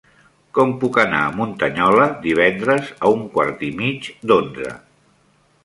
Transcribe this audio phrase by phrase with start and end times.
[0.57, 4.77] Com puc anar a Muntanyola divendres a un quart i mig d'onze?